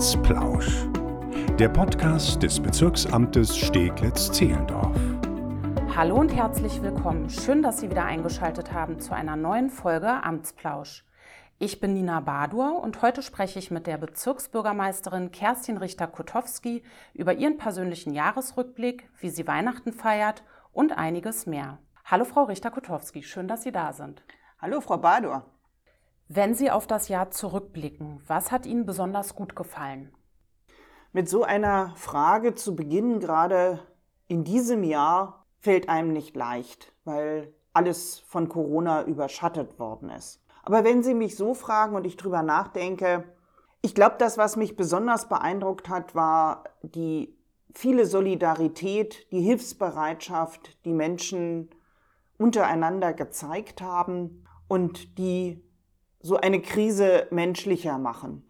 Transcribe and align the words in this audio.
Amtsplausch. 0.00 0.86
Der 1.58 1.68
Podcast 1.68 2.42
des 2.42 2.58
Bezirksamtes 2.58 3.54
Steglitz-Zehlendorf. 3.54 4.96
Hallo 5.94 6.16
und 6.16 6.34
herzlich 6.34 6.80
willkommen. 6.80 7.28
Schön, 7.28 7.62
dass 7.62 7.80
Sie 7.80 7.90
wieder 7.90 8.06
eingeschaltet 8.06 8.72
haben 8.72 8.98
zu 8.98 9.14
einer 9.14 9.36
neuen 9.36 9.68
Folge 9.68 10.08
Amtsplausch. 10.08 11.04
Ich 11.58 11.80
bin 11.80 11.92
Nina 11.92 12.20
Badur 12.20 12.82
und 12.82 13.02
heute 13.02 13.20
spreche 13.20 13.58
ich 13.58 13.70
mit 13.70 13.86
der 13.86 13.98
Bezirksbürgermeisterin 13.98 15.32
Kerstin 15.32 15.76
Richter-Kutowski 15.76 16.82
über 17.12 17.34
ihren 17.34 17.58
persönlichen 17.58 18.14
Jahresrückblick, 18.14 19.06
wie 19.18 19.28
sie 19.28 19.46
Weihnachten 19.46 19.92
feiert 19.92 20.44
und 20.72 20.96
einiges 20.96 21.44
mehr. 21.44 21.76
Hallo 22.06 22.24
Frau 22.24 22.44
Richter-Kutowski, 22.44 23.22
schön, 23.22 23.48
dass 23.48 23.64
Sie 23.64 23.72
da 23.72 23.92
sind. 23.92 24.24
Hallo 24.62 24.80
Frau 24.80 24.96
Badur. 24.96 25.44
Wenn 26.32 26.54
Sie 26.54 26.70
auf 26.70 26.86
das 26.86 27.08
Jahr 27.08 27.32
zurückblicken, 27.32 28.22
was 28.28 28.52
hat 28.52 28.64
Ihnen 28.64 28.86
besonders 28.86 29.34
gut 29.34 29.56
gefallen? 29.56 30.14
Mit 31.12 31.28
so 31.28 31.42
einer 31.42 31.92
Frage 31.96 32.54
zu 32.54 32.76
beginnen, 32.76 33.18
gerade 33.18 33.80
in 34.28 34.44
diesem 34.44 34.84
Jahr, 34.84 35.44
fällt 35.58 35.88
einem 35.88 36.12
nicht 36.12 36.36
leicht, 36.36 36.92
weil 37.02 37.52
alles 37.72 38.20
von 38.20 38.48
Corona 38.48 39.02
überschattet 39.06 39.80
worden 39.80 40.08
ist. 40.08 40.40
Aber 40.62 40.84
wenn 40.84 41.02
Sie 41.02 41.14
mich 41.14 41.34
so 41.36 41.52
fragen 41.52 41.96
und 41.96 42.06
ich 42.06 42.16
drüber 42.16 42.44
nachdenke, 42.44 43.24
ich 43.82 43.96
glaube, 43.96 44.14
das, 44.20 44.38
was 44.38 44.54
mich 44.54 44.76
besonders 44.76 45.28
beeindruckt 45.28 45.88
hat, 45.88 46.14
war 46.14 46.62
die 46.82 47.36
viele 47.74 48.06
Solidarität, 48.06 49.26
die 49.32 49.40
Hilfsbereitschaft, 49.40 50.78
die 50.84 50.92
Menschen 50.92 51.70
untereinander 52.38 53.14
gezeigt 53.14 53.82
haben 53.82 54.44
und 54.68 55.18
die 55.18 55.60
so 56.22 56.36
eine 56.36 56.60
Krise 56.60 57.26
menschlicher 57.30 57.98
machen. 57.98 58.46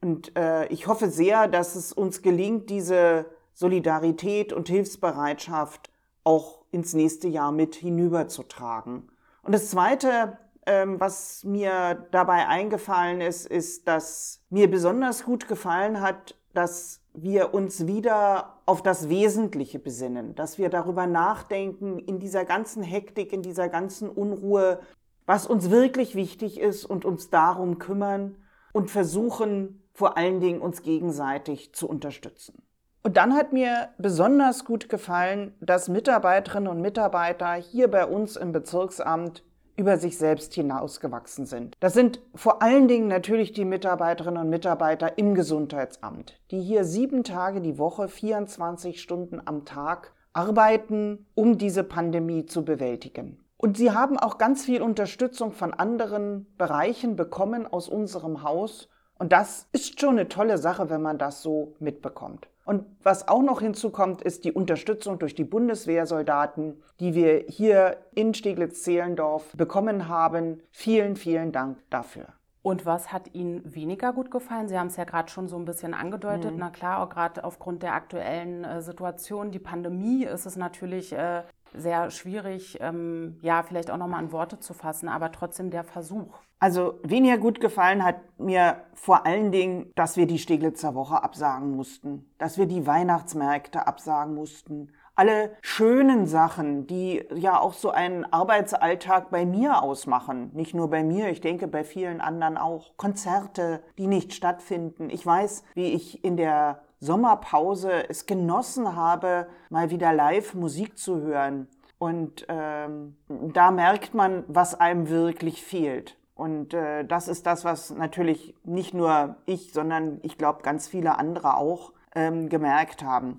Und 0.00 0.36
äh, 0.36 0.66
ich 0.66 0.86
hoffe 0.86 1.10
sehr, 1.10 1.48
dass 1.48 1.76
es 1.76 1.92
uns 1.92 2.22
gelingt, 2.22 2.70
diese 2.70 3.26
Solidarität 3.54 4.52
und 4.52 4.68
Hilfsbereitschaft 4.68 5.90
auch 6.24 6.64
ins 6.70 6.94
nächste 6.94 7.28
Jahr 7.28 7.52
mit 7.52 7.74
hinüberzutragen. 7.74 9.10
Und 9.42 9.52
das 9.54 9.70
Zweite, 9.70 10.38
ähm, 10.66 10.98
was 11.00 11.44
mir 11.44 12.06
dabei 12.10 12.46
eingefallen 12.46 13.20
ist, 13.20 13.46
ist, 13.46 13.88
dass 13.88 14.40
mir 14.50 14.70
besonders 14.70 15.24
gut 15.24 15.48
gefallen 15.48 16.00
hat, 16.00 16.36
dass 16.54 17.00
wir 17.14 17.52
uns 17.52 17.86
wieder 17.86 18.60
auf 18.66 18.82
das 18.82 19.08
Wesentliche 19.08 19.78
besinnen, 19.78 20.34
dass 20.34 20.58
wir 20.58 20.70
darüber 20.70 21.06
nachdenken 21.06 21.98
in 21.98 22.18
dieser 22.18 22.44
ganzen 22.44 22.82
Hektik, 22.82 23.32
in 23.32 23.42
dieser 23.42 23.68
ganzen 23.68 24.08
Unruhe, 24.08 24.80
was 25.26 25.46
uns 25.46 25.70
wirklich 25.70 26.14
wichtig 26.14 26.58
ist 26.58 26.84
und 26.84 27.04
uns 27.04 27.30
darum 27.30 27.78
kümmern 27.78 28.36
und 28.72 28.90
versuchen 28.90 29.82
vor 29.92 30.16
allen 30.16 30.40
Dingen 30.40 30.60
uns 30.60 30.82
gegenseitig 30.82 31.74
zu 31.74 31.88
unterstützen. 31.88 32.62
Und 33.04 33.16
dann 33.16 33.34
hat 33.34 33.52
mir 33.52 33.88
besonders 33.98 34.64
gut 34.64 34.88
gefallen, 34.88 35.54
dass 35.60 35.88
Mitarbeiterinnen 35.88 36.68
und 36.68 36.80
Mitarbeiter 36.80 37.54
hier 37.54 37.90
bei 37.90 38.06
uns 38.06 38.36
im 38.36 38.52
Bezirksamt 38.52 39.42
über 39.76 39.96
sich 39.96 40.18
selbst 40.18 40.54
hinausgewachsen 40.54 41.46
sind. 41.46 41.76
Das 41.80 41.94
sind 41.94 42.20
vor 42.34 42.62
allen 42.62 42.88
Dingen 42.88 43.08
natürlich 43.08 43.52
die 43.52 43.64
Mitarbeiterinnen 43.64 44.42
und 44.42 44.50
Mitarbeiter 44.50 45.18
im 45.18 45.34
Gesundheitsamt, 45.34 46.38
die 46.50 46.60
hier 46.60 46.84
sieben 46.84 47.24
Tage 47.24 47.60
die 47.60 47.78
Woche, 47.78 48.08
24 48.08 49.00
Stunden 49.00 49.40
am 49.44 49.64
Tag 49.64 50.12
arbeiten, 50.32 51.26
um 51.34 51.58
diese 51.58 51.84
Pandemie 51.84 52.46
zu 52.46 52.64
bewältigen. 52.64 53.42
Und 53.64 53.76
sie 53.76 53.92
haben 53.92 54.18
auch 54.18 54.38
ganz 54.38 54.64
viel 54.64 54.82
Unterstützung 54.82 55.52
von 55.52 55.72
anderen 55.72 56.52
Bereichen 56.58 57.14
bekommen 57.14 57.64
aus 57.64 57.88
unserem 57.88 58.42
Haus. 58.42 58.88
Und 59.20 59.30
das 59.30 59.68
ist 59.70 60.00
schon 60.00 60.18
eine 60.18 60.28
tolle 60.28 60.58
Sache, 60.58 60.90
wenn 60.90 61.00
man 61.00 61.16
das 61.16 61.42
so 61.42 61.76
mitbekommt. 61.78 62.48
Und 62.64 62.84
was 63.04 63.28
auch 63.28 63.40
noch 63.40 63.60
hinzukommt, 63.60 64.20
ist 64.20 64.44
die 64.44 64.50
Unterstützung 64.50 65.20
durch 65.20 65.36
die 65.36 65.44
Bundeswehrsoldaten, 65.44 66.82
die 66.98 67.14
wir 67.14 67.44
hier 67.46 67.98
in 68.16 68.34
Steglitz-Zehlendorf 68.34 69.52
bekommen 69.56 70.08
haben. 70.08 70.60
Vielen, 70.72 71.14
vielen 71.14 71.52
Dank 71.52 71.78
dafür. 71.88 72.26
Und 72.62 72.84
was 72.84 73.12
hat 73.12 73.32
Ihnen 73.32 73.62
weniger 73.74 74.12
gut 74.12 74.32
gefallen? 74.32 74.68
Sie 74.68 74.76
haben 74.76 74.88
es 74.88 74.96
ja 74.96 75.04
gerade 75.04 75.30
schon 75.30 75.46
so 75.46 75.56
ein 75.56 75.66
bisschen 75.66 75.94
angedeutet. 75.94 76.54
Mhm. 76.54 76.58
Na 76.58 76.70
klar, 76.70 77.00
auch 77.00 77.10
gerade 77.10 77.44
aufgrund 77.44 77.84
der 77.84 77.94
aktuellen 77.94 78.64
äh, 78.64 78.82
Situation, 78.82 79.52
die 79.52 79.60
Pandemie, 79.60 80.24
ist 80.24 80.46
es 80.46 80.56
natürlich 80.56 81.12
äh, 81.12 81.42
sehr 81.74 82.10
schwierig, 82.10 82.78
ähm, 82.80 83.38
ja, 83.42 83.62
vielleicht 83.62 83.90
auch 83.90 83.96
nochmal 83.96 84.22
in 84.22 84.32
Worte 84.32 84.58
zu 84.58 84.74
fassen, 84.74 85.08
aber 85.08 85.32
trotzdem 85.32 85.70
der 85.70 85.84
Versuch. 85.84 86.38
Also 86.58 87.00
weniger 87.02 87.38
gut 87.38 87.60
gefallen 87.60 88.04
hat 88.04 88.16
mir 88.38 88.84
vor 88.94 89.26
allen 89.26 89.50
Dingen, 89.50 89.90
dass 89.96 90.16
wir 90.16 90.26
die 90.26 90.38
Steglitzer 90.38 90.94
Woche 90.94 91.22
absagen 91.22 91.74
mussten, 91.74 92.30
dass 92.38 92.56
wir 92.56 92.66
die 92.66 92.86
Weihnachtsmärkte 92.86 93.86
absagen 93.88 94.34
mussten. 94.34 94.92
Alle 95.14 95.56
schönen 95.60 96.26
Sachen, 96.26 96.86
die 96.86 97.24
ja 97.34 97.58
auch 97.58 97.74
so 97.74 97.90
einen 97.90 98.24
Arbeitsalltag 98.32 99.30
bei 99.30 99.44
mir 99.44 99.82
ausmachen. 99.82 100.50
Nicht 100.54 100.72
nur 100.72 100.88
bei 100.88 101.02
mir, 101.02 101.30
ich 101.30 101.40
denke 101.40 101.66
bei 101.66 101.84
vielen 101.84 102.20
anderen 102.20 102.56
auch. 102.56 102.96
Konzerte, 102.96 103.82
die 103.98 104.06
nicht 104.06 104.32
stattfinden. 104.32 105.10
Ich 105.10 105.26
weiß, 105.26 105.64
wie 105.74 105.92
ich 105.92 106.24
in 106.24 106.36
der 106.36 106.82
Sommerpause 107.02 108.08
es 108.08 108.26
genossen 108.26 108.94
habe, 108.94 109.48
mal 109.70 109.90
wieder 109.90 110.12
live 110.12 110.54
Musik 110.54 110.96
zu 110.96 111.20
hören. 111.20 111.66
Und 111.98 112.46
ähm, 112.48 113.16
da 113.28 113.72
merkt 113.72 114.14
man, 114.14 114.44
was 114.46 114.78
einem 114.78 115.08
wirklich 115.08 115.64
fehlt. 115.64 116.16
Und 116.36 116.74
äh, 116.74 117.04
das 117.04 117.26
ist 117.26 117.44
das, 117.44 117.64
was 117.64 117.90
natürlich 117.90 118.54
nicht 118.62 118.94
nur 118.94 119.34
ich, 119.46 119.72
sondern 119.72 120.20
ich 120.22 120.38
glaube 120.38 120.62
ganz 120.62 120.86
viele 120.86 121.18
andere 121.18 121.56
auch 121.56 121.92
ähm, 122.14 122.48
gemerkt 122.48 123.02
haben. 123.02 123.36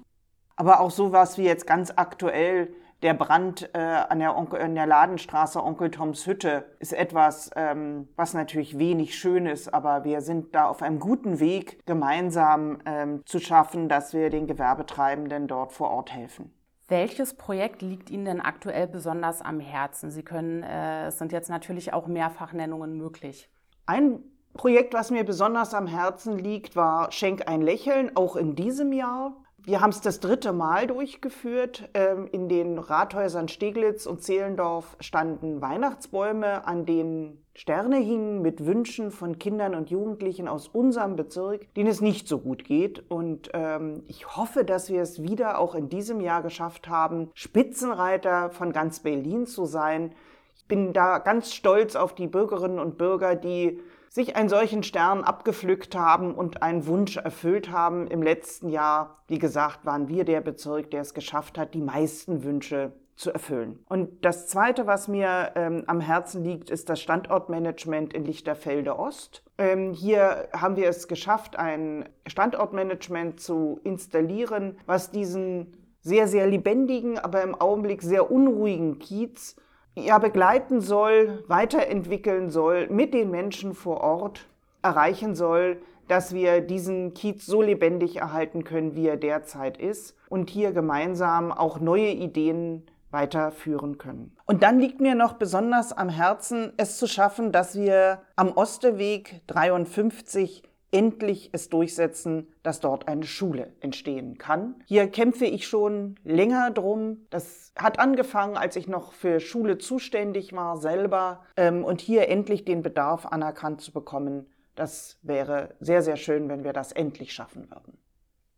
Aber 0.58 0.82
auch 0.82 0.92
sowas 0.92 1.38
wie 1.38 1.46
jetzt 1.46 1.66
ganz 1.66 1.94
aktuell 1.96 2.74
der 3.04 3.14
Brand 3.14 3.70
äh, 3.74 3.78
an, 3.78 4.20
der 4.20 4.36
Onkel, 4.36 4.62
an 4.62 4.76
der 4.76 4.88
Ladenstraße 4.88 5.62
Onkel 5.62 5.92
Toms 5.92 6.26
Hütte 6.26 6.66
ist 6.80 6.94
etwas, 6.94 7.52
ähm, 7.56 8.08
was 8.16 8.34
natürlich 8.34 8.80
wenig 8.80 9.18
schön 9.18 9.46
ist, 9.46 9.74
aber 9.74 10.06
wir 10.06 10.22
sind 10.22 10.56
da 10.56 10.68
auf 10.68 10.82
einem 10.82 11.00
guten 11.00 11.40
Weg, 11.40 11.86
gemeinsam 11.86 12.80
ähm, 12.86 13.22
zu 13.26 13.40
schaffen, 13.40 13.90
dass 13.90 14.14
wir 14.14 14.30
den 14.30 14.48
Gewerbetreibenden 14.48 15.48
dort 15.48 15.74
vor 15.74 15.90
Ort 15.92 16.14
helfen. 16.14 16.54
Welches 16.88 17.36
Projekt 17.36 17.82
liegt 17.82 18.10
Ihnen 18.10 18.26
denn 18.26 18.42
aktuell 18.42 18.88
besonders 18.88 19.42
am 19.42 19.60
Herzen? 19.60 20.10
Sie 20.10 20.24
können, 20.24 20.64
äh, 20.64 21.08
es 21.08 21.18
sind 21.18 21.32
jetzt 21.32 21.50
natürlich 21.50 21.94
auch 21.94 22.08
Mehrfachnennungen 22.08 22.98
möglich. 22.98 23.50
Ein 23.86 24.24
Projekt, 24.54 24.94
was 24.94 25.12
mir 25.12 25.24
besonders 25.24 25.74
am 25.74 25.88
Herzen 25.88 26.38
liegt, 26.38 26.76
war 26.76 27.12
Schenk 27.12 27.48
ein 27.48 27.62
Lächeln, 27.62 28.16
auch 28.16 28.36
in 28.36 28.56
diesem 28.56 28.94
Jahr. 28.94 29.43
Wir 29.66 29.80
haben 29.80 29.92
es 29.92 30.02
das 30.02 30.20
dritte 30.20 30.52
Mal 30.52 30.88
durchgeführt. 30.88 31.90
Ähm, 31.94 32.28
in 32.34 32.50
den 32.50 32.78
Rathäusern 32.80 33.48
Steglitz 33.48 34.06
und 34.06 34.22
Zehlendorf 34.22 34.98
standen 35.00 35.62
Weihnachtsbäume, 35.62 36.68
an 36.68 36.86
denen 36.86 37.46
Sterne 37.56 37.96
hingen 37.96 38.42
mit 38.42 38.66
Wünschen 38.66 39.10
von 39.10 39.40
Kindern 39.40 39.74
und 39.74 39.90
Jugendlichen 39.90 40.50
aus 40.50 40.68
unserem 40.68 41.16
Bezirk, 41.16 41.74
denen 41.76 41.88
es 41.88 42.02
nicht 42.02 42.28
so 42.28 42.40
gut 42.40 42.66
geht. 42.66 43.10
Und 43.10 43.52
ähm, 43.54 44.04
ich 44.08 44.36
hoffe, 44.36 44.66
dass 44.66 44.90
wir 44.90 45.02
es 45.02 45.22
wieder 45.22 45.60
auch 45.60 45.76
in 45.76 45.88
diesem 45.88 46.20
Jahr 46.20 46.42
geschafft 46.42 46.90
haben, 46.90 47.30
Spitzenreiter 47.34 48.50
von 48.50 48.74
ganz 48.74 49.00
Berlin 49.00 49.46
zu 49.46 49.66
sein. 49.66 50.14
Ich 50.58 50.68
bin 50.68 50.92
da 50.92 51.20
ganz 51.20 51.54
stolz 51.54 51.96
auf 51.96 52.16
die 52.16 52.28
Bürgerinnen 52.28 52.80
und 52.80 52.98
Bürger, 52.98 53.36
die 53.36 53.80
sich 54.14 54.36
einen 54.36 54.48
solchen 54.48 54.84
Stern 54.84 55.24
abgepflückt 55.24 55.96
haben 55.96 56.36
und 56.36 56.62
einen 56.62 56.86
Wunsch 56.86 57.18
erfüllt 57.18 57.72
haben. 57.72 58.06
Im 58.06 58.22
letzten 58.22 58.70
Jahr, 58.70 59.24
wie 59.28 59.40
gesagt, 59.40 59.88
waren 59.88 60.08
wir 60.08 60.24
der 60.24 60.40
Bezirk, 60.42 60.92
der 60.92 61.02
es 61.02 61.16
geschafft 61.16 61.58
hat, 61.58 61.74
die 61.74 61.82
meisten 61.82 62.44
Wünsche 62.44 62.92
zu 63.16 63.32
erfüllen. 63.32 63.80
Und 63.90 64.24
das 64.24 64.48
Zweite, 64.48 64.86
was 64.86 65.08
mir 65.08 65.54
ähm, 65.56 65.84
am 65.88 66.00
Herzen 66.00 66.44
liegt, 66.44 66.70
ist 66.70 66.90
das 66.90 67.02
Standortmanagement 67.02 68.14
in 68.14 68.24
Lichterfelde 68.24 69.00
Ost. 69.00 69.44
Ähm, 69.58 69.94
hier 69.94 70.48
haben 70.54 70.76
wir 70.76 70.90
es 70.90 71.08
geschafft, 71.08 71.58
ein 71.58 72.08
Standortmanagement 72.28 73.40
zu 73.40 73.80
installieren, 73.84 74.78
was 74.86 75.10
diesen 75.10 75.76
sehr, 76.02 76.28
sehr 76.28 76.46
lebendigen, 76.46 77.18
aber 77.18 77.42
im 77.42 77.56
Augenblick 77.56 78.04
sehr 78.04 78.30
unruhigen 78.30 79.00
Kiez 79.00 79.56
ja, 79.96 80.18
begleiten 80.18 80.82
soll, 80.82 81.44
weiterentwickeln 81.48 82.50
soll, 82.50 82.88
mit 82.88 83.14
den 83.14 83.32
Menschen 83.32 83.74
vor 83.74 84.02
Ort 84.02 84.48
erreichen 84.82 85.36
soll, 85.36 85.82
dass 86.08 86.34
wir 86.34 86.62
diesen 86.62 87.14
Kiez 87.14 87.46
so 87.46 87.62
lebendig 87.62 88.18
erhalten 88.18 88.64
können, 88.64 88.96
wie 88.96 89.08
er 89.08 89.18
derzeit 89.18 89.78
ist 89.78 90.16
und 90.30 90.50
hier 90.50 90.74
gemeinsam 90.74 91.52
auch 91.52 91.80
neue 91.80 92.10
Ideen 92.10 92.84
weiterführen 93.12 93.98
können. 93.98 94.36
Und 94.46 94.64
dann 94.64 94.80
liegt 94.80 95.00
mir 95.00 95.16
noch 95.16 95.34
besonders 95.34 95.94
am 95.94 96.10
Herzen, 96.10 96.74
es 96.78 96.98
zu 96.98 97.08
schaffen, 97.08 97.52
dass 97.52 97.76
wir 97.76 98.22
am 98.36 98.52
Osteweg 98.52 99.42
53 99.48 100.64
endlich 100.94 101.50
es 101.52 101.70
durchsetzen, 101.70 102.48
dass 102.62 102.80
dort 102.80 103.08
eine 103.08 103.26
Schule 103.26 103.74
entstehen 103.82 104.38
kann. 104.38 104.76
Hier 104.86 105.08
kämpfe 105.08 105.46
ich 105.46 105.68
schon 105.68 106.16
länger 106.24 106.72
drum. 106.72 107.26
Das 107.32 107.74
hat 107.76 108.00
angefangen, 108.00 108.56
als 108.56 108.76
ich 108.76 108.88
noch 108.88 109.14
für 109.14 109.40
Schule 109.40 109.80
zuständig 109.80 110.54
war 110.54 110.78
selber 110.78 111.44
ähm, 111.58 111.84
und 111.84 112.00
hier 112.00 112.30
endlich 112.30 112.64
den 112.64 112.84
Bedarf 112.84 113.26
anerkannt 113.26 113.82
zu 113.82 113.92
bekommen, 113.92 114.46
Das 114.76 115.20
wäre 115.22 115.76
sehr, 115.80 116.02
sehr 116.02 116.18
schön, 116.18 116.50
wenn 116.50 116.64
wir 116.64 116.74
das 116.74 116.92
endlich 116.92 117.32
schaffen 117.32 117.70
würden. 117.70 117.98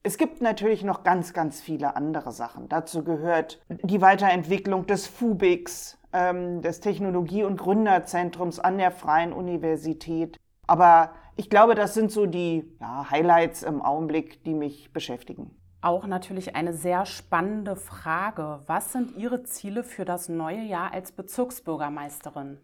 Es 0.04 0.18
gibt 0.18 0.42
natürlich 0.42 0.84
noch 0.84 1.04
ganz, 1.04 1.34
ganz 1.34 1.62
viele 1.62 1.96
andere 1.96 2.32
Sachen. 2.32 2.70
Dazu 2.70 3.04
gehört 3.04 3.60
die 3.70 4.02
Weiterentwicklung 4.02 4.86
des 4.86 5.08
FUBIX, 5.08 5.98
ähm, 6.14 6.62
des 6.62 6.80
Technologie- 6.80 7.44
und 7.44 7.58
Gründerzentrums 7.58 8.60
an 8.60 8.78
der 8.78 8.92
Freien 8.92 9.34
Universität. 9.34 10.38
Aber 10.68 11.12
ich 11.36 11.50
glaube, 11.50 11.76
das 11.76 11.94
sind 11.94 12.12
so 12.12 12.26
die 12.26 12.64
ja, 12.80 13.10
Highlights 13.10 13.64
im 13.64 13.82
Augenblick, 13.82 14.44
die 14.44 14.54
mich 14.54 14.92
beschäftigen. 14.94 15.52
Auch 15.82 16.08
natürlich 16.08 16.56
eine 16.56 16.74
sehr 16.74 17.06
spannende 17.06 17.76
Frage. 17.76 18.62
Was 18.66 18.92
sind 18.92 19.18
Ihre 19.18 19.44
Ziele 19.44 19.84
für 19.84 20.06
das 20.06 20.30
neue 20.30 20.62
Jahr 20.62 20.94
als 20.94 21.12
Bezirksbürgermeisterin? 21.12 22.58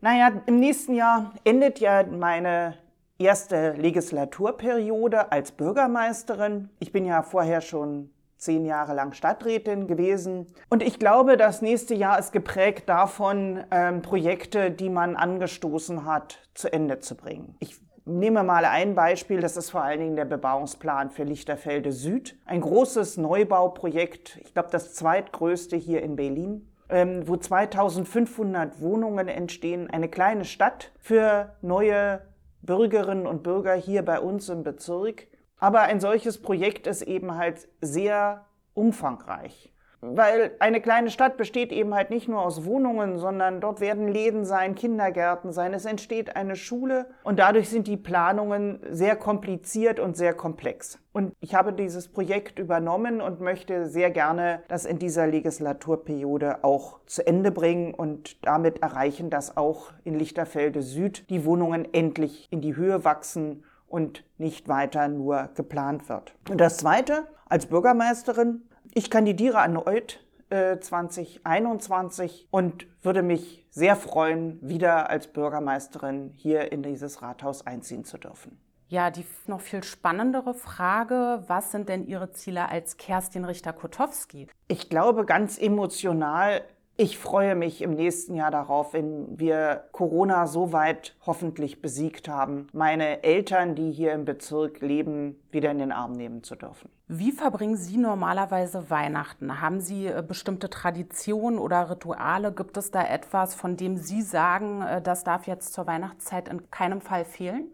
Naja, 0.00 0.30
im 0.46 0.58
nächsten 0.58 0.94
Jahr 0.94 1.32
endet 1.44 1.80
ja 1.80 2.04
meine 2.04 2.78
erste 3.18 3.72
Legislaturperiode 3.72 5.32
als 5.32 5.52
Bürgermeisterin. 5.52 6.70
Ich 6.78 6.92
bin 6.92 7.04
ja 7.04 7.22
vorher 7.22 7.60
schon 7.60 8.10
zehn 8.36 8.66
Jahre 8.66 8.94
lang 8.94 9.12
Stadträtin 9.12 9.86
gewesen. 9.86 10.46
Und 10.68 10.82
ich 10.82 10.98
glaube, 10.98 11.36
das 11.36 11.62
nächste 11.62 11.94
Jahr 11.94 12.18
ist 12.18 12.32
geprägt 12.32 12.88
davon, 12.88 13.64
ähm, 13.70 14.02
Projekte, 14.02 14.70
die 14.70 14.90
man 14.90 15.16
angestoßen 15.16 16.04
hat, 16.04 16.38
zu 16.54 16.72
Ende 16.72 17.00
zu 17.00 17.16
bringen. 17.16 17.56
Ich 17.60 17.80
nehme 18.06 18.42
mal 18.42 18.64
ein 18.64 18.94
Beispiel, 18.94 19.40
das 19.40 19.56
ist 19.56 19.70
vor 19.70 19.82
allen 19.82 20.00
Dingen 20.00 20.16
der 20.16 20.24
Bebauungsplan 20.24 21.10
für 21.10 21.24
Lichterfelde 21.24 21.92
Süd. 21.92 22.38
Ein 22.46 22.62
großes 22.62 23.18
Neubauprojekt, 23.18 24.38
ich 24.42 24.54
glaube 24.54 24.70
das 24.72 24.94
zweitgrößte 24.94 25.76
hier 25.76 26.02
in 26.02 26.16
Berlin 26.16 26.68
ähm, 26.88 27.26
wo 27.26 27.36
2500 27.36 28.80
Wohnungen 28.80 29.28
entstehen, 29.28 29.90
eine 29.90 30.08
kleine 30.08 30.44
Stadt 30.44 30.92
für 30.98 31.54
neue 31.62 32.22
Bürgerinnen 32.62 33.26
und 33.26 33.42
Bürger 33.42 33.74
hier 33.74 34.04
bei 34.04 34.20
uns 34.20 34.48
im 34.48 34.62
Bezirk. 34.62 35.26
Aber 35.58 35.82
ein 35.82 36.00
solches 36.00 36.40
Projekt 36.40 36.86
ist 36.86 37.02
eben 37.02 37.36
halt 37.36 37.68
sehr 37.80 38.44
umfangreich. 38.74 39.72
Weil 40.00 40.52
eine 40.58 40.80
kleine 40.80 41.10
Stadt 41.10 41.36
besteht 41.36 41.72
eben 41.72 41.94
halt 41.94 42.10
nicht 42.10 42.28
nur 42.28 42.42
aus 42.42 42.64
Wohnungen, 42.64 43.18
sondern 43.18 43.60
dort 43.60 43.80
werden 43.80 44.08
Läden 44.08 44.44
sein, 44.44 44.74
Kindergärten 44.74 45.52
sein, 45.52 45.72
es 45.72 45.84
entsteht 45.84 46.36
eine 46.36 46.54
Schule 46.54 47.06
und 47.24 47.38
dadurch 47.38 47.68
sind 47.70 47.86
die 47.86 47.96
Planungen 47.96 48.80
sehr 48.90 49.16
kompliziert 49.16 49.98
und 49.98 50.16
sehr 50.16 50.34
komplex. 50.34 50.98
Und 51.12 51.32
ich 51.40 51.54
habe 51.54 51.72
dieses 51.72 52.08
Projekt 52.08 52.58
übernommen 52.58 53.22
und 53.22 53.40
möchte 53.40 53.86
sehr 53.86 54.10
gerne 54.10 54.62
das 54.68 54.84
in 54.84 54.98
dieser 54.98 55.26
Legislaturperiode 55.26 56.62
auch 56.62 57.00
zu 57.06 57.26
Ende 57.26 57.50
bringen 57.50 57.94
und 57.94 58.44
damit 58.44 58.82
erreichen, 58.82 59.30
dass 59.30 59.56
auch 59.56 59.92
in 60.04 60.14
Lichterfelde 60.14 60.82
Süd 60.82 61.30
die 61.30 61.46
Wohnungen 61.46 61.88
endlich 61.94 62.48
in 62.50 62.60
die 62.60 62.76
Höhe 62.76 63.04
wachsen 63.04 63.64
und 63.88 64.24
nicht 64.36 64.68
weiter 64.68 65.08
nur 65.08 65.48
geplant 65.54 66.08
wird. 66.08 66.34
Und 66.50 66.60
das 66.60 66.76
Zweite, 66.76 67.26
als 67.48 67.66
Bürgermeisterin 67.66 68.62
ich 68.96 69.10
kandidiere 69.10 69.58
erneut 69.58 70.24
äh, 70.48 70.78
2021 70.78 72.48
und 72.50 72.86
würde 73.02 73.22
mich 73.22 73.66
sehr 73.68 73.94
freuen, 73.94 74.58
wieder 74.62 75.10
als 75.10 75.26
Bürgermeisterin 75.26 76.32
hier 76.34 76.72
in 76.72 76.82
dieses 76.82 77.20
Rathaus 77.20 77.66
einziehen 77.66 78.06
zu 78.06 78.16
dürfen. 78.16 78.58
Ja, 78.88 79.10
die 79.10 79.26
noch 79.48 79.60
viel 79.60 79.84
spannendere 79.84 80.54
Frage, 80.54 81.44
was 81.46 81.72
sind 81.72 81.90
denn 81.90 82.06
Ihre 82.06 82.30
Ziele 82.32 82.70
als 82.70 82.96
Kerstin 82.96 83.44
Richter-Kotowski? 83.44 84.46
Ich 84.66 84.88
glaube, 84.88 85.26
ganz 85.26 85.58
emotional 85.58 86.62
ich 86.98 87.18
freue 87.18 87.54
mich 87.54 87.82
im 87.82 87.94
nächsten 87.94 88.34
Jahr 88.34 88.50
darauf, 88.50 88.94
wenn 88.94 89.38
wir 89.38 89.84
Corona 89.92 90.46
so 90.46 90.72
weit 90.72 91.14
hoffentlich 91.26 91.82
besiegt 91.82 92.28
haben, 92.28 92.68
meine 92.72 93.22
Eltern, 93.22 93.74
die 93.74 93.90
hier 93.92 94.12
im 94.12 94.24
Bezirk 94.24 94.80
leben, 94.80 95.36
wieder 95.50 95.70
in 95.70 95.78
den 95.78 95.92
Arm 95.92 96.12
nehmen 96.12 96.42
zu 96.42 96.54
dürfen. 96.54 96.90
Wie 97.08 97.32
verbringen 97.32 97.76
Sie 97.76 97.98
normalerweise 97.98 98.90
Weihnachten? 98.90 99.60
Haben 99.60 99.80
Sie 99.80 100.06
äh, 100.06 100.24
bestimmte 100.26 100.70
Traditionen 100.70 101.58
oder 101.58 101.90
Rituale? 101.90 102.52
Gibt 102.52 102.76
es 102.76 102.90
da 102.90 103.06
etwas, 103.06 103.54
von 103.54 103.76
dem 103.76 103.96
Sie 103.96 104.22
sagen, 104.22 104.82
äh, 104.82 105.02
das 105.02 105.22
darf 105.22 105.46
jetzt 105.46 105.74
zur 105.74 105.86
Weihnachtszeit 105.86 106.48
in 106.48 106.70
keinem 106.70 107.00
Fall 107.00 107.24
fehlen? 107.24 107.72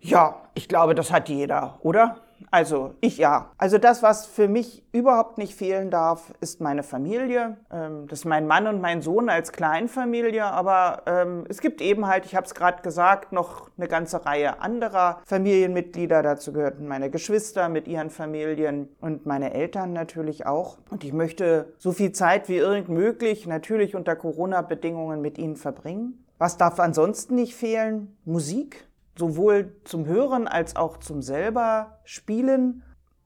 Ja, 0.00 0.42
ich 0.54 0.68
glaube, 0.68 0.94
das 0.94 1.10
hat 1.12 1.28
jeder, 1.28 1.78
oder? 1.82 2.18
Also 2.50 2.94
ich 3.00 3.18
ja. 3.18 3.50
Also 3.58 3.78
das, 3.78 4.02
was 4.02 4.26
für 4.26 4.48
mich 4.48 4.84
überhaupt 4.92 5.38
nicht 5.38 5.54
fehlen 5.54 5.90
darf, 5.90 6.32
ist 6.40 6.60
meine 6.60 6.82
Familie. 6.82 7.56
Ähm, 7.70 8.06
das 8.08 8.20
ist 8.20 8.24
mein 8.24 8.46
Mann 8.46 8.66
und 8.66 8.80
mein 8.80 9.02
Sohn 9.02 9.28
als 9.28 9.52
Kleinfamilie. 9.52 10.44
Aber 10.44 11.02
ähm, 11.06 11.44
es 11.48 11.60
gibt 11.60 11.80
eben 11.80 12.06
halt, 12.06 12.24
ich 12.24 12.34
habe 12.34 12.46
es 12.46 12.54
gerade 12.54 12.82
gesagt, 12.82 13.32
noch 13.32 13.70
eine 13.76 13.88
ganze 13.88 14.24
Reihe 14.24 14.60
anderer 14.60 15.20
Familienmitglieder. 15.24 16.22
Dazu 16.22 16.52
gehörten 16.52 16.86
meine 16.86 17.10
Geschwister 17.10 17.68
mit 17.68 17.86
ihren 17.86 18.10
Familien 18.10 18.88
und 19.00 19.26
meine 19.26 19.54
Eltern 19.54 19.92
natürlich 19.92 20.46
auch. 20.46 20.78
Und 20.90 21.04
ich 21.04 21.12
möchte 21.12 21.72
so 21.78 21.92
viel 21.92 22.12
Zeit 22.12 22.48
wie 22.48 22.56
irgend 22.56 22.88
möglich, 22.88 23.46
natürlich 23.46 23.94
unter 23.94 24.16
Corona-Bedingungen, 24.16 25.20
mit 25.20 25.38
ihnen 25.38 25.56
verbringen. 25.56 26.24
Was 26.38 26.56
darf 26.56 26.80
ansonsten 26.80 27.34
nicht 27.34 27.54
fehlen? 27.54 28.16
Musik 28.24 28.86
sowohl 29.20 29.76
zum 29.84 30.06
Hören 30.06 30.48
als 30.48 30.76
auch 30.76 30.96
zum 30.96 31.20
selber 31.20 31.98
Spielen, 32.04 32.82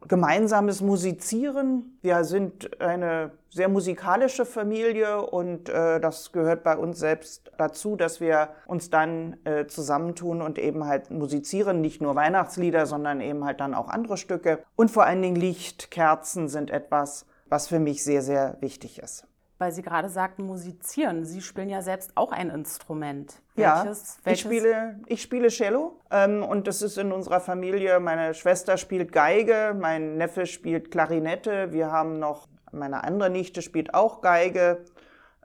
gemeinsames 0.09 0.81
Musizieren. 0.81 1.99
Wir 2.03 2.25
sind 2.25 2.81
eine 2.81 3.31
sehr 3.49 3.69
musikalische 3.69 4.45
Familie 4.45 5.23
und 5.23 5.69
äh, 5.69 6.01
das 6.01 6.33
gehört 6.33 6.65
bei 6.65 6.77
uns 6.77 6.99
selbst 6.99 7.53
dazu, 7.59 7.95
dass 7.95 8.21
wir 8.21 8.49
uns 8.67 8.91
dann 8.91 9.37
äh, 9.45 9.67
zusammentun 9.67 10.43
und 10.43 10.59
eben 10.59 10.85
halt 10.85 11.11
musizieren, 11.13 11.81
nicht 11.81 12.03
nur 12.03 12.17
Weihnachtslieder, 12.17 12.87
sondern 12.87 13.21
eben 13.21 13.45
halt 13.45 13.61
dann 13.61 13.73
auch 13.73 13.89
andere 13.89 14.17
Stücke. 14.17 14.59
Und 14.75 14.91
vor 14.91 15.05
allen 15.05 15.23
Dingen 15.23 15.37
Licht, 15.37 15.93
Kerzen 15.93 16.49
sind 16.49 16.71
etwas, 16.71 17.25
was 17.49 17.69
für 17.69 17.79
mich 17.79 18.03
sehr, 18.03 18.21
sehr 18.21 18.57
wichtig 18.61 18.99
ist 18.99 19.29
weil 19.59 19.73
Sie 19.73 19.83
gerade 19.83 20.09
sagten, 20.09 20.45
musizieren. 20.45 21.25
Sie 21.25 21.41
spielen 21.41 21.69
ja 21.69 21.83
selbst 21.83 22.13
auch 22.17 22.33
ein 22.33 22.51
Instrument. 22.51 23.41
Welches, 23.55 23.65
ja, 23.65 23.85
welches? 23.85 24.19
Ich, 24.25 24.41
spiele, 24.41 25.01
ich 25.07 25.23
spiele 25.23 25.49
Cello 25.49 26.01
ähm, 26.11 26.43
und 26.43 26.67
das 26.67 26.83
ist 26.83 26.99
in 26.99 27.13
unserer 27.13 27.41
Familie. 27.41 28.01
Meine 28.01 28.35
Schwester 28.35 28.77
spielt 28.77 29.13
Geige, 29.13 29.77
mein 29.79 30.17
Neffe 30.17 30.47
spielt 30.47 30.91
Klarinette. 30.91 31.73
Wir 31.73 31.93
haben 31.93 32.19
noch, 32.19 32.49
meine 32.73 33.05
andere 33.05 33.31
Nichte 33.31 33.63
spielt 33.63 33.95
auch 33.95 34.21
Geige. 34.21 34.85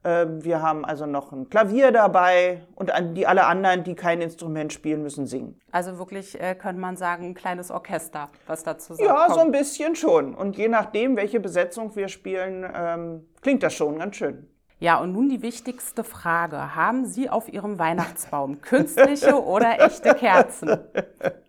Ähm, 0.03 0.43
wir 0.43 0.61
haben 0.61 0.85
also 0.85 1.05
noch 1.05 1.31
ein 1.31 1.49
Klavier 1.49 1.91
dabei 1.91 2.61
und 2.75 2.91
die 3.15 3.27
alle 3.27 3.45
anderen, 3.45 3.83
die 3.83 3.95
kein 3.95 4.21
Instrument 4.21 4.71
spielen, 4.71 5.03
müssen 5.03 5.27
singen. 5.27 5.59
Also 5.71 5.97
wirklich 5.97 6.39
äh, 6.39 6.55
könnte 6.55 6.81
man 6.81 6.95
sagen, 6.95 7.25
ein 7.25 7.33
kleines 7.33 7.71
Orchester, 7.71 8.29
was 8.47 8.63
dazu 8.63 8.93
sagt. 8.93 9.07
Ja, 9.07 9.25
kommt. 9.25 9.33
so 9.33 9.39
ein 9.41 9.51
bisschen 9.51 9.95
schon. 9.95 10.33
Und 10.33 10.57
je 10.57 10.67
nachdem, 10.67 11.15
welche 11.15 11.39
Besetzung 11.39 11.95
wir 11.95 12.07
spielen, 12.07 12.65
ähm, 12.73 13.25
klingt 13.41 13.63
das 13.63 13.73
schon 13.73 13.99
ganz 13.99 14.15
schön. 14.15 14.47
Ja, 14.81 14.99
und 15.01 15.11
nun 15.11 15.27
die 15.27 15.41
wichtigste 15.41 16.05
Frage. 16.05 16.73
Haben 16.75 17.05
Sie 17.05 17.29
auf 17.29 17.51
Ihrem 17.51 17.77
Weihnachtsbaum 17.79 18.61
künstliche 18.61 19.43
oder 19.43 19.81
echte 19.81 20.13
Kerzen? 20.15 20.77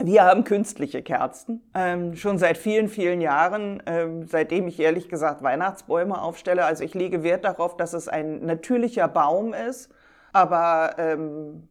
Wir 0.00 0.24
haben 0.24 0.44
künstliche 0.44 1.02
Kerzen, 1.02 1.60
ähm, 1.74 2.14
schon 2.14 2.38
seit 2.38 2.56
vielen, 2.56 2.88
vielen 2.88 3.20
Jahren, 3.20 3.82
ähm, 3.86 4.28
seitdem 4.28 4.68
ich 4.68 4.78
ehrlich 4.78 5.08
gesagt 5.08 5.42
Weihnachtsbäume 5.42 6.20
aufstelle. 6.20 6.64
Also 6.64 6.84
ich 6.84 6.94
lege 6.94 7.24
Wert 7.24 7.44
darauf, 7.44 7.76
dass 7.76 7.94
es 7.94 8.06
ein 8.06 8.44
natürlicher 8.46 9.08
Baum 9.08 9.54
ist, 9.54 9.90
aber 10.32 10.94
ähm, 10.98 11.68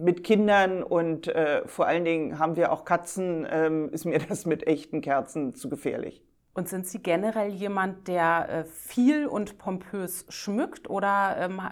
mit 0.00 0.22
Kindern 0.22 0.84
und 0.84 1.26
äh, 1.26 1.66
vor 1.66 1.88
allen 1.88 2.04
Dingen 2.04 2.38
haben 2.38 2.54
wir 2.54 2.70
auch 2.70 2.84
Katzen, 2.84 3.44
ähm, 3.50 3.88
ist 3.90 4.04
mir 4.04 4.18
das 4.28 4.46
mit 4.46 4.66
echten 4.68 5.00
Kerzen 5.00 5.54
zu 5.54 5.68
gefährlich. 5.68 6.22
Und 6.58 6.68
sind 6.68 6.88
Sie 6.88 7.00
generell 7.00 7.52
jemand, 7.52 8.08
der 8.08 8.48
äh, 8.48 8.64
viel 8.64 9.28
und 9.28 9.58
pompös 9.58 10.26
schmückt 10.28 10.90
oder 10.90 11.36
ähm, 11.38 11.62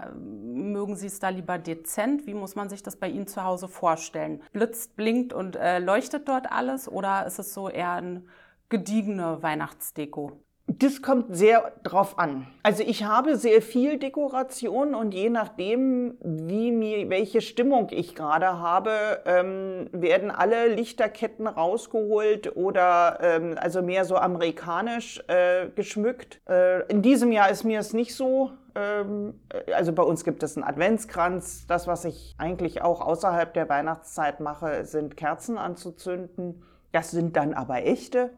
mögen 0.71 0.95
Sie 0.95 1.09
es 1.09 1.19
da 1.19 1.31
lieber 1.31 1.59
dezent? 1.59 2.25
Wie 2.29 2.35
muss 2.35 2.55
man 2.55 2.69
sich 2.69 2.85
das 2.85 2.95
bei 2.95 3.09
Ihnen 3.09 3.27
zu 3.27 3.43
Hause 3.43 3.67
vorstellen? 3.67 4.45
Blitzt, 4.53 4.95
blinkt 4.95 5.33
und 5.33 5.57
äh, 5.57 5.81
leuchtet 5.81 6.29
dort 6.29 6.53
alles 6.53 6.89
oder 6.89 7.27
ist 7.27 7.41
es 7.41 7.53
so 7.53 7.69
eher 7.69 7.95
ein 7.95 8.29
gediegene 8.69 9.43
Weihnachtsdeko? 9.43 10.46
Das 10.79 11.01
kommt 11.01 11.35
sehr 11.35 11.73
drauf 11.85 12.19
an. 12.19 12.47
Also 12.63 12.83
ich 12.83 13.05
habe 13.05 13.37
sehr 13.37 13.63
viel 13.63 13.99
Dekoration 13.99 14.95
und 14.95 15.15
je 15.15 15.31
nachdem, 15.31 16.19
wie 16.21 16.71
mir, 16.71 17.09
welche 17.09 17.41
Stimmung 17.41 17.89
ich 17.91 18.15
gerade 18.15 18.59
habe, 18.59 19.23
ähm, 19.25 19.89
werden 19.93 20.31
alle 20.31 20.69
Lichterketten 20.69 21.47
rausgeholt 21.47 22.57
oder 22.57 23.19
ähm, 23.23 23.55
also 23.59 23.81
mehr 23.81 24.05
so 24.05 24.17
amerikanisch 24.17 25.23
äh, 25.29 25.69
geschmückt. 25.75 26.43
Äh, 26.47 26.83
in 26.89 27.01
diesem 27.01 27.33
Jahr 27.33 27.49
ist 27.49 27.65
mir 27.65 27.81
es 27.81 27.95
nicht 27.95 28.15
so. 28.15 28.51
Ähm, 28.75 29.41
also 29.75 29.95
bei 29.95 30.03
uns 30.03 30.25
gibt 30.25 30.43
es 30.43 30.59
einen 30.59 30.65
Adventskranz. 30.65 31.67
Das, 31.67 31.87
was 31.87 32.05
ich 32.05 32.35
eigentlich 32.37 32.83
auch 32.83 33.01
außerhalb 33.01 33.55
der 33.55 33.71
Weihnachtszeit 33.71 34.41
mache, 34.41 34.85
sind 34.85 35.17
Kerzen 35.17 35.57
anzuzünden. 35.57 36.63
Das 36.93 37.11
sind 37.13 37.37
dann 37.37 37.55
aber 37.55 37.85
echte. 37.85 38.31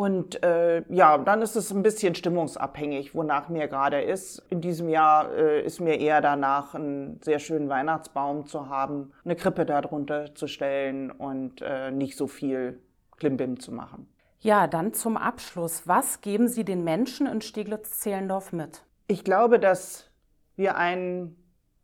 Und 0.00 0.42
äh, 0.42 0.82
ja, 0.88 1.18
dann 1.18 1.42
ist 1.42 1.56
es 1.56 1.70
ein 1.70 1.82
bisschen 1.82 2.14
stimmungsabhängig, 2.14 3.14
wonach 3.14 3.50
mir 3.50 3.68
gerade 3.68 4.00
ist. 4.00 4.42
In 4.48 4.62
diesem 4.62 4.88
Jahr 4.88 5.30
äh, 5.34 5.62
ist 5.62 5.78
mir 5.78 6.00
eher 6.00 6.22
danach, 6.22 6.74
einen 6.74 7.20
sehr 7.20 7.38
schönen 7.38 7.68
Weihnachtsbaum 7.68 8.46
zu 8.46 8.70
haben, 8.70 9.12
eine 9.26 9.36
Krippe 9.36 9.66
darunter 9.66 10.34
zu 10.34 10.46
stellen 10.46 11.10
und 11.10 11.60
äh, 11.60 11.90
nicht 11.90 12.16
so 12.16 12.28
viel 12.28 12.80
Klimbim 13.18 13.60
zu 13.60 13.72
machen. 13.72 14.08
Ja, 14.38 14.66
dann 14.68 14.94
zum 14.94 15.18
Abschluss. 15.18 15.86
Was 15.86 16.22
geben 16.22 16.48
Sie 16.48 16.64
den 16.64 16.82
Menschen 16.82 17.26
in 17.26 17.42
Steglitz-Zehlendorf 17.42 18.52
mit? 18.54 18.82
Ich 19.06 19.22
glaube, 19.22 19.58
dass 19.58 20.10
wir 20.56 20.78
ein 20.78 21.36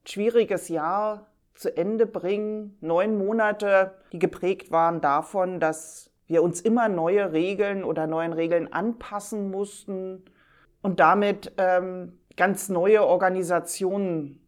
schwieriges 0.07 0.71
Jahr 0.71 1.27
zu 1.53 1.77
Ende 1.77 2.07
bringen. 2.07 2.79
Neun 2.81 3.19
Monate, 3.19 3.93
die 4.13 4.19
geprägt 4.19 4.71
waren 4.71 5.03
davon, 5.03 5.61
dass 5.61 6.16
wir 6.27 6.43
uns 6.43 6.61
immer 6.61 6.89
neue 6.89 7.33
Regeln 7.33 7.85
oder 7.85 8.07
neuen 8.07 8.33
Regeln 8.33 8.73
anpassen 8.73 9.51
mussten 9.51 10.25
und 10.83 11.01
damit 11.01 11.53
ähm, 11.59 12.19
ganz 12.37 12.69
neue 12.69 13.05
Organisationen 13.05 14.41